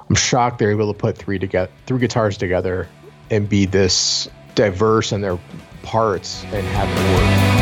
[0.10, 2.90] I'm shocked they're able to put three together, three guitars together,
[3.32, 5.40] and be this diverse in their
[5.82, 7.61] parts and have it work.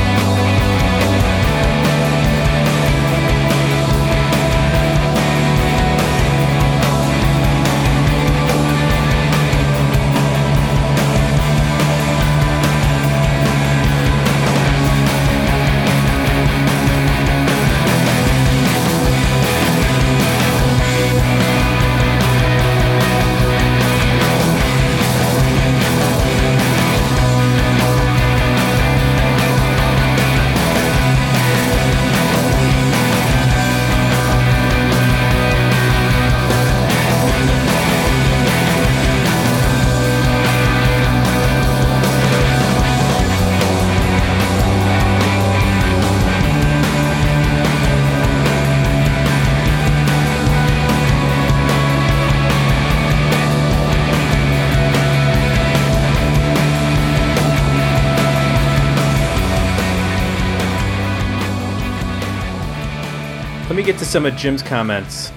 [63.70, 65.32] Let me get to some of Jim's comments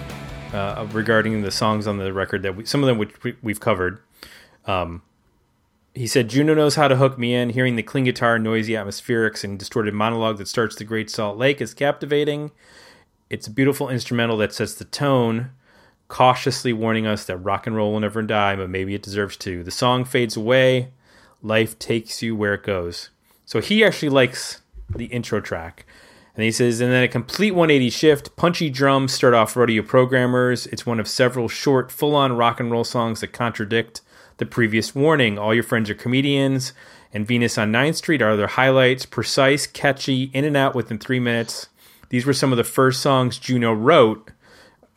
[0.55, 3.61] uh, regarding the songs on the record that we, some of them which we, we've
[3.61, 4.01] covered.
[4.65, 5.03] Um,
[5.95, 7.51] he said, Juno knows how to hook me in.
[7.51, 11.61] Hearing the clean guitar, noisy atmospherics, and distorted monologue that starts the Great Salt Lake
[11.61, 12.53] is captivating.
[13.29, 15.51] It's a beautiful instrumental that sets the tone,
[16.09, 19.63] cautiously warning us that rock and roll will never die, but maybe it deserves to.
[19.63, 20.93] The song fades away.
[21.43, 23.11] Life takes you where it goes.
[23.45, 25.85] So he actually likes the intro track.
[26.35, 30.67] And he says, and then a complete 180 shift, punchy drums start off rodeo programmers.
[30.69, 34.01] It's one of several short, full on rock and roll songs that contradict
[34.39, 35.39] the previous warning.
[35.39, 36.73] All your friends are comedians,
[37.13, 39.05] and Venus on 9th Street are other highlights.
[39.05, 41.69] Precise, catchy, in and out within three minutes.
[42.09, 44.31] These were some of the first songs Juno wrote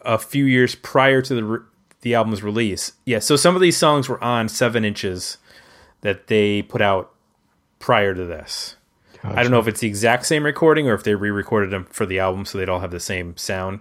[0.02, 1.60] a few years prior to the, re-
[2.02, 2.93] the album's release.
[3.06, 5.38] Yeah, so some of these songs were on 7 inches
[6.02, 7.12] that they put out
[7.80, 8.78] prior to this.
[9.34, 12.06] I don't know if it's the exact same recording or if they re-recorded them for
[12.06, 13.80] the album so they'd all have the same sound.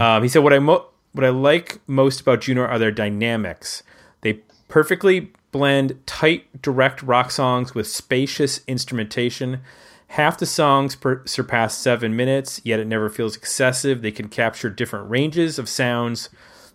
[0.00, 3.82] Um, he said, "What I mo- what I like most about Juno are their dynamics.
[4.22, 9.60] They perfectly blend tight, direct rock songs with spacious instrumentation.
[10.08, 14.02] Half the songs per- surpass seven minutes, yet it never feels excessive.
[14.02, 16.28] They can capture different ranges of sounds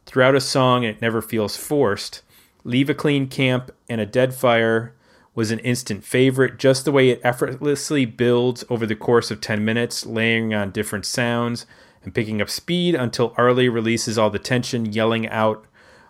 [0.06, 2.22] throughout a song, and it never feels forced.
[2.64, 4.94] Leave a clean camp and a dead fire."
[5.36, 9.64] Was an instant favorite, just the way it effortlessly builds over the course of 10
[9.64, 11.66] minutes, layering on different sounds
[12.04, 15.66] and picking up speed until Arlie releases all the tension, yelling out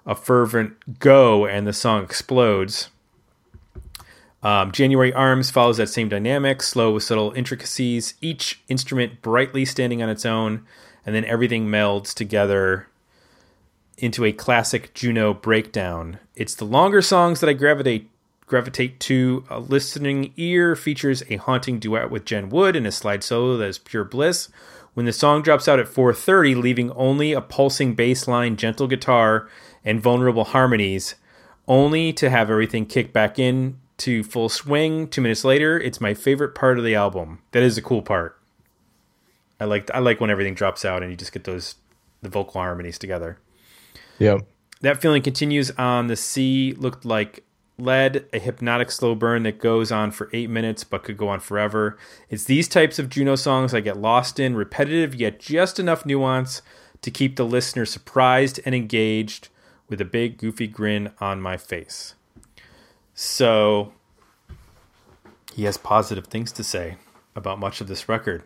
[0.06, 2.90] a fervent go, and the song explodes.
[4.44, 10.04] Um, January Arms follows that same dynamic, slow with subtle intricacies, each instrument brightly standing
[10.04, 10.64] on its own,
[11.04, 12.88] and then everything melds together
[13.98, 16.20] into a classic Juno breakdown.
[16.36, 18.12] It's the longer songs that I gravitate
[18.46, 19.44] gravitate to.
[19.50, 23.68] A listening ear features a haunting duet with Jen Wood and a slide solo that
[23.68, 24.50] is pure bliss.
[24.94, 29.50] When the song drops out at 4:30, leaving only a pulsing bass line, gentle guitar,
[29.84, 31.16] and vulnerable harmonies,
[31.68, 35.08] only to have everything kick back in to full swing.
[35.08, 37.40] Two minutes later, it's my favorite part of the album.
[37.52, 38.40] That is a cool part.
[39.60, 41.76] I like I like when everything drops out and you just get those
[42.22, 43.38] the vocal harmonies together.
[44.20, 44.40] Yeah.
[44.82, 46.74] That feeling continues on the sea.
[46.78, 47.44] Looked like
[47.78, 51.40] lead, a hypnotic slow burn that goes on for eight minutes but could go on
[51.40, 51.98] forever.
[52.30, 56.62] It's these types of Juno songs I get lost in, repetitive yet just enough nuance
[57.02, 59.50] to keep the listener surprised and engaged
[59.90, 62.16] with a big goofy grin on my face.
[63.14, 63.94] So
[65.54, 66.98] he has positive things to say
[67.36, 68.44] about much of this record,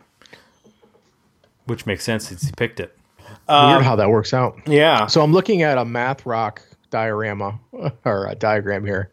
[1.66, 2.96] which makes sense since he picked it.
[3.48, 4.60] Weird um, how that works out.
[4.68, 5.08] Yeah.
[5.08, 7.60] So I'm looking at a math rock diorama
[8.06, 9.12] or a diagram here.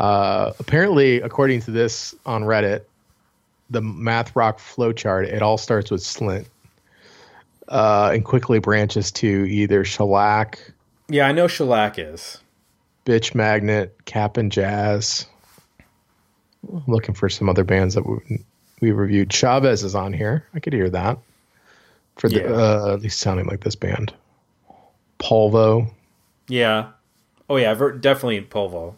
[0.00, 2.82] Uh, apparently, according to this on Reddit,
[3.70, 6.46] the math rock flowchart, it all starts with slint
[7.68, 10.58] uh, and quickly branches to either shellac,
[11.08, 12.38] Yeah, I know shellac is.
[13.06, 15.26] bitch magnet, Cap'n Jazz.
[16.72, 18.42] I'm looking for some other bands that we,
[18.80, 19.30] we reviewed.
[19.30, 20.44] Chavez is on here.
[20.54, 21.18] I could hear that.
[22.16, 22.50] For the Yeah.
[22.50, 24.12] uh, at least sounding like this band.
[25.18, 25.90] Polvo,
[26.48, 26.88] Yeah.
[27.48, 28.94] Oh yeah, definitely Polvo.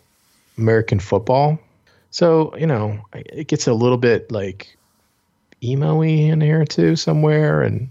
[0.59, 1.59] American football.
[2.11, 4.77] So, you know, it gets a little bit like
[5.62, 7.62] emo y in here too somewhere.
[7.62, 7.90] And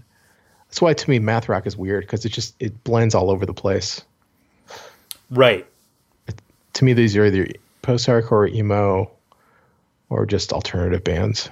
[0.68, 3.46] that's why to me, math rock is weird because it just, it blends all over
[3.46, 4.02] the place.
[5.30, 5.66] Right.
[6.74, 7.46] To me, these are either
[7.82, 9.10] post hardcore, emo,
[10.08, 11.48] or just alternative bands.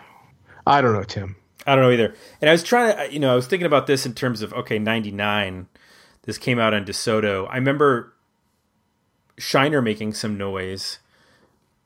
[0.67, 1.37] I don't know, Tim.
[1.67, 2.15] I don't know either.
[2.41, 4.53] And I was trying to, you know, I was thinking about this in terms of
[4.53, 5.67] okay, '99.
[6.23, 7.47] This came out on DeSoto.
[7.51, 8.13] I remember
[9.39, 10.99] Shiner making some noise,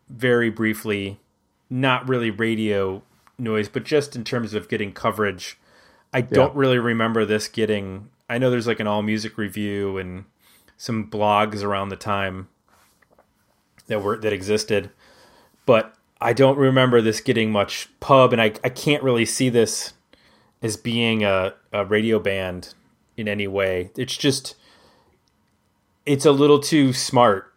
[0.08, 1.18] very briefly,
[1.70, 3.02] not really radio
[3.38, 5.58] noise, but just in terms of getting coverage.
[6.12, 8.08] I don't really remember this getting.
[8.28, 10.24] I know there's like an all music review and
[10.76, 12.48] some blogs around the time
[13.88, 14.90] that were that existed,
[15.66, 19.92] but I don't remember this getting much pub, and I I can't really see this
[20.62, 22.74] as being a, a radio band
[23.16, 23.90] in any way.
[23.96, 24.54] It's just
[26.06, 27.52] it's a little too smart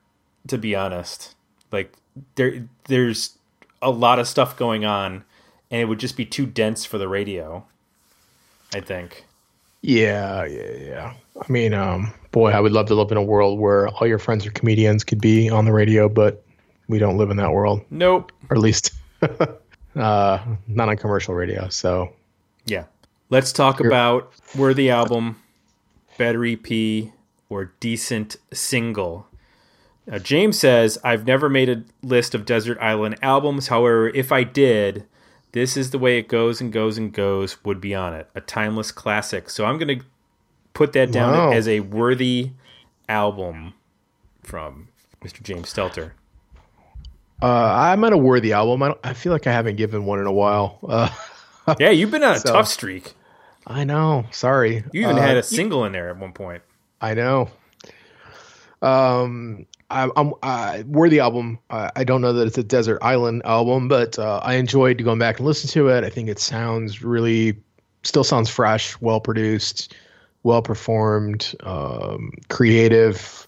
[0.48, 1.36] to be honest.
[1.72, 1.94] Like
[2.36, 3.38] there there's
[3.82, 5.24] a lot of stuff going on
[5.70, 7.66] and it would just be too dense for the radio.
[8.74, 9.26] I think.
[9.82, 11.14] Yeah, yeah, yeah.
[11.42, 14.20] I mean, um, boy, I would love to live in a world where all your
[14.20, 16.44] friends are comedians could be on the radio, but
[16.88, 18.32] we don't live in that world, Nope.
[18.50, 18.92] or at least
[19.96, 21.68] uh, not on commercial radio.
[21.70, 22.14] So,
[22.66, 22.86] Yeah.
[23.30, 25.42] Let's talk about worthy album,
[26.18, 27.10] better EP,
[27.50, 29.26] or decent single.
[30.12, 33.70] Now, James says, I've never made a list of Desert Island albums.
[33.70, 35.06] However, if I did,
[35.54, 38.30] This is the Way It Goes and Goes and Goes would be on it.
[38.36, 39.50] A timeless classic.
[39.50, 40.06] So I'm going to
[40.74, 41.52] put that down Wow.
[41.54, 42.52] as a worthy
[43.10, 43.74] album
[44.44, 44.90] from
[45.24, 45.42] Mr.
[45.44, 46.12] James Stelter.
[47.42, 48.84] uh, I'm at a worthy album.
[48.84, 50.78] I, don't, I feel like I haven't given one in a while.
[50.88, 51.10] Uh,
[51.80, 53.14] Yeah, you've been on a So- tough streak.
[53.68, 54.26] I know.
[54.32, 54.84] Sorry.
[54.92, 56.64] You even Uh, had a single in there at one point.
[57.00, 57.50] I know.
[58.82, 61.60] Um, I, I'm I, worthy album.
[61.70, 65.20] I, I don't know that it's a desert island album, but uh, I enjoyed going
[65.20, 66.04] back and listening to it.
[66.04, 67.62] I think it sounds really,
[68.04, 69.94] still sounds fresh, well produced,
[70.44, 73.48] well performed, um, creative.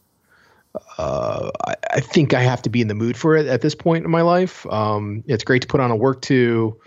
[0.97, 3.75] Uh, I, I think I have to be in the mood for it at this
[3.75, 4.65] point in my life.
[4.67, 6.77] Um, it's great to put on a work to.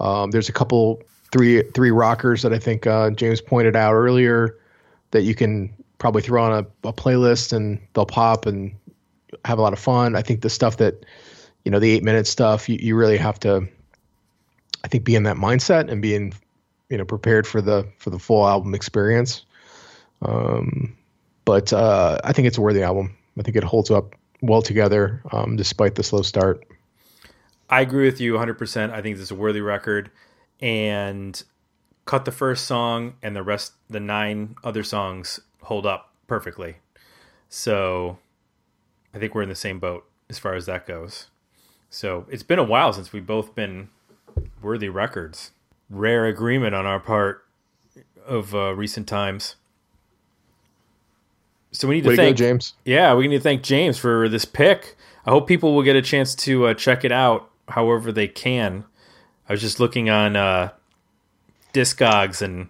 [0.00, 4.58] Um, there's a couple three three rockers that I think uh, James pointed out earlier
[5.10, 8.72] that you can probably throw on a, a playlist and they'll pop and
[9.44, 10.16] have a lot of fun.
[10.16, 11.04] I think the stuff that
[11.64, 13.68] you know the eight minute stuff you, you really have to
[14.84, 16.32] I think be in that mindset and being
[16.88, 19.44] you know prepared for the for the full album experience.
[20.22, 20.96] Um,
[21.44, 23.16] but uh, I think it's a worthy album.
[23.38, 26.64] I think it holds up well together um, despite the slow start.
[27.70, 28.92] I agree with you 100%.
[28.92, 30.10] I think this is a worthy record.
[30.60, 31.42] And
[32.04, 36.76] cut the first song, and the rest, the nine other songs, hold up perfectly.
[37.48, 38.18] So
[39.14, 41.26] I think we're in the same boat as far as that goes.
[41.90, 43.88] So it's been a while since we've both been
[44.62, 45.50] worthy records.
[45.90, 47.44] Rare agreement on our part
[48.26, 49.56] of uh, recent times.
[51.72, 52.74] So we need to Way to go, thank James.
[52.84, 54.96] Yeah, we need to thank James for this pick.
[55.26, 58.84] I hope people will get a chance to uh, check it out however they can.
[59.48, 60.70] I was just looking on uh,
[61.72, 62.68] Discogs, and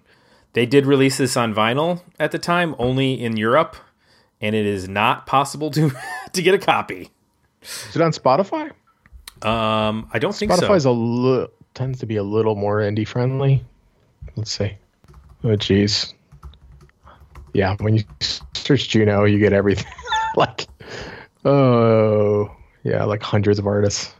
[0.52, 3.76] they did release this on vinyl at the time, only in Europe,
[4.40, 5.92] and it is not possible to
[6.32, 7.10] to get a copy.
[7.62, 8.70] Is it on Spotify?
[9.42, 13.64] Um, I don't think Spotify's a li- tends to be a little more indie friendly.
[14.36, 14.72] Let's see.
[15.44, 16.12] Oh, jeez.
[17.52, 18.04] Yeah, when you
[18.54, 19.92] search Juno, you get everything.
[20.36, 20.66] like,
[21.44, 22.50] oh,
[22.82, 24.14] yeah, like hundreds of artists.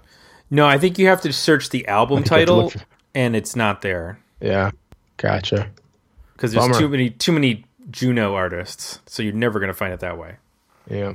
[0.50, 2.80] No, I think you have to search the album think you have to title, for-
[3.14, 4.70] and it's not there Yeah,
[5.16, 5.70] gotcha.
[6.34, 6.78] because there's Bummer.
[6.78, 10.36] too many too many Juno artists, so you're never gonna find it that way.
[10.90, 11.14] Yeah,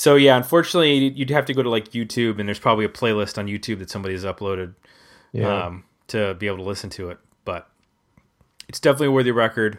[0.00, 3.36] So yeah, unfortunately, you'd have to go to like YouTube, and there's probably a playlist
[3.36, 4.72] on YouTube that somebody has uploaded
[5.30, 5.66] yeah.
[5.66, 7.18] um, to be able to listen to it.
[7.44, 7.68] But
[8.66, 9.78] it's definitely a worthy record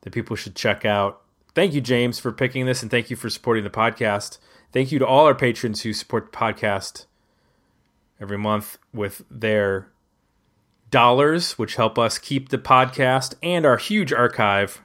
[0.00, 1.20] that people should check out.
[1.54, 4.38] Thank you, James, for picking this, and thank you for supporting the podcast.
[4.72, 7.04] Thank you to all our patrons who support the podcast
[8.18, 9.90] every month with their
[10.90, 14.80] dollars, which help us keep the podcast and our huge archive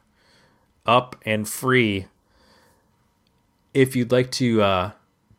[0.85, 2.07] up and free.
[3.73, 4.91] If you'd like to uh,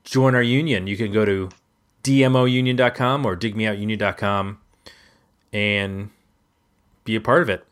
[0.05, 1.49] join our union, you can go to
[2.03, 4.59] dmounion.com or digmeoutunion.com
[5.53, 6.11] and
[7.05, 7.65] be a part of it.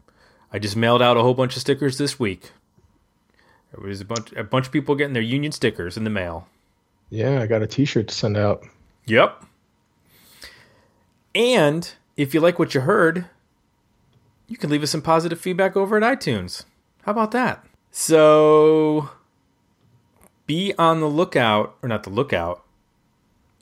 [0.53, 2.53] I just mailed out a whole bunch of stickers this week.
[3.73, 6.47] There was a bunch a bunch of people getting their union stickers in the mail.
[7.09, 8.65] yeah, I got a T-shirt to send out.
[9.07, 9.45] Yep.
[11.35, 13.27] And if you like what you heard,
[14.47, 16.65] you can leave us some positive feedback over at iTunes.
[17.05, 17.65] How about that?
[17.91, 19.11] So
[20.47, 22.65] be on the lookout, or not the lookout.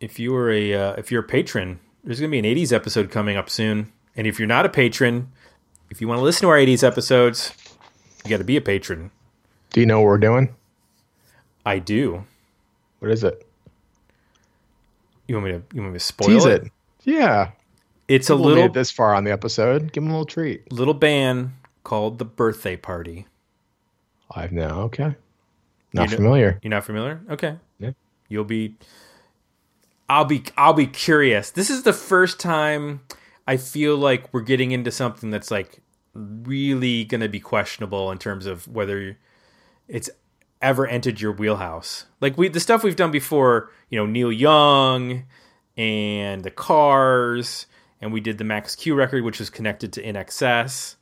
[0.01, 2.73] If you are a uh, if you're a patron, there's going to be an 80s
[2.73, 3.93] episode coming up soon.
[4.17, 5.31] And if you're not a patron,
[5.91, 7.53] if you want to listen to our 80s episodes,
[8.25, 9.11] you got to be a patron.
[9.71, 10.55] Do you know what we're doing?
[11.65, 12.25] I do.
[13.01, 13.47] What is it?
[15.29, 16.63] You want me to you want me to spoil Tease it?
[16.65, 16.73] it.
[17.05, 17.51] Yeah.
[18.09, 19.93] It's a People made little it this far on the episode.
[19.93, 20.73] Give them a little treat.
[20.73, 21.53] little band
[21.85, 23.27] called the Birthday Party.
[24.35, 24.81] I've now.
[24.83, 25.15] Okay.
[25.93, 26.61] Not You know- familiar.
[26.63, 27.21] You're not familiar?
[27.31, 27.57] Okay.
[27.79, 27.91] Yeah.
[28.29, 28.77] You'll be
[30.09, 31.51] I'll be I'll be curious.
[31.51, 33.01] This is the first time
[33.47, 35.81] I feel like we're getting into something that's like
[36.15, 39.17] really going to be questionable in terms of whether
[39.89, 40.11] it's
[40.63, 42.07] ever entered your wheelhouse.
[42.21, 45.25] Like we the stuff we've done before, you know, Neil Young
[45.77, 47.67] and the Cars
[48.01, 50.97] and we did the Max Q record which was connected to INXS.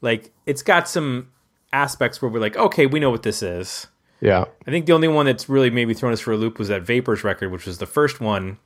[0.00, 1.30] Like it's got some
[1.72, 3.86] aspects where we're like, okay, we know what this is.
[4.22, 4.44] Yeah.
[4.66, 6.82] I think the only one that's really maybe thrown us for a loop was that
[6.82, 8.56] Vapors record, which was the first one,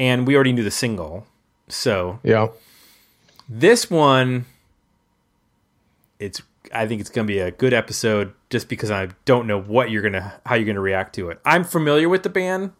[0.00, 1.26] and we already knew the single.
[1.68, 2.48] So Yeah.
[3.48, 4.46] this one,
[6.18, 6.42] it's
[6.74, 9.90] I think it's going to be a good episode just because I don't know what
[9.90, 11.38] you're gonna how you're gonna react to it.
[11.44, 12.72] I'm familiar with the band,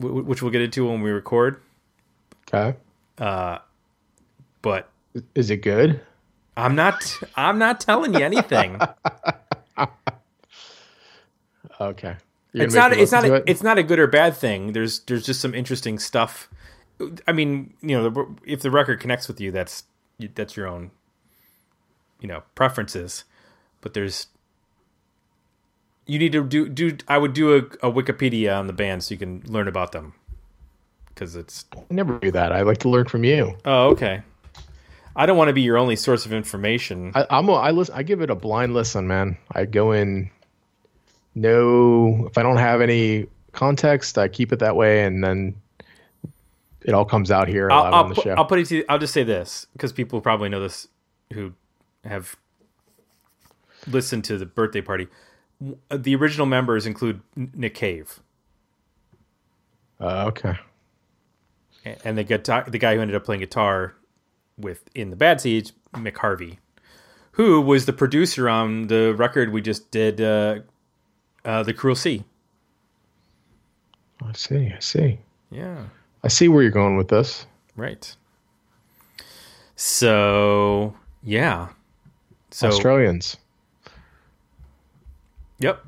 [0.00, 1.60] wh- wh- which we'll get into when we record,
[2.52, 2.76] Okay.
[3.18, 3.58] Uh,
[4.62, 4.90] but
[5.34, 6.00] Is it good?
[6.56, 8.78] I'm not I'm not telling you anything.
[11.80, 12.16] Okay.
[12.52, 13.44] You're it's not it's not a, it?
[13.46, 16.48] it's not a good or bad thing there's there's just some interesting stuff
[17.28, 19.84] i mean you know if the record connects with you that's
[20.34, 20.90] that's your own
[22.18, 23.24] you know preferences
[23.82, 24.28] but there's
[26.06, 29.12] you need to do do i would do a, a wikipedia on the band so
[29.12, 30.14] you can learn about them
[31.08, 32.52] because it's I never do that.
[32.52, 33.54] I like to learn from you.
[33.66, 34.22] oh okay
[35.14, 37.94] i don't want to be your only source of information I, I'm a, I listen.
[37.94, 39.36] I give it a blind listen, man.
[39.52, 40.30] I go in.
[41.36, 45.54] No, if I don't have any context, I keep it that way, and then
[46.82, 48.30] it all comes out here I'll, I'll, on the put, show.
[48.34, 50.88] I'll put it to you, I'll just say this because people probably know this
[51.32, 51.52] who
[52.04, 52.36] have
[53.86, 55.08] listened to the birthday party.
[55.90, 58.20] The original members include Nick Cave
[60.00, 60.58] Uh, okay.
[62.04, 63.94] and the guitar, the guy who ended up playing guitar
[64.58, 66.60] with in the Bad Seeds, Mick Harvey,
[67.32, 70.60] who was the producer on the record we just did, uh,
[71.46, 72.22] uh, the Cruel Sea.
[74.22, 74.72] I see.
[74.76, 75.18] I see.
[75.50, 75.84] Yeah.
[76.22, 77.46] I see where you're going with this.
[77.76, 78.14] Right.
[79.76, 81.68] So yeah.
[82.50, 83.36] So Australians.
[85.60, 85.84] Yep.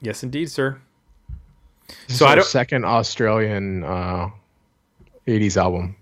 [0.00, 0.78] Yes, indeed, sir.
[2.08, 4.30] This So I our don't- second Australian uh,
[5.26, 5.96] '80s album.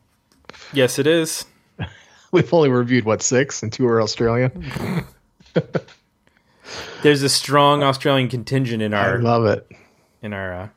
[0.73, 1.45] Yes, it is.
[2.33, 5.05] We've only reviewed what six, and two are Australian.
[7.03, 9.17] There's a strong Australian contingent in our.
[9.17, 9.71] I love it.
[10.23, 10.53] in our.
[10.53, 10.69] Uh,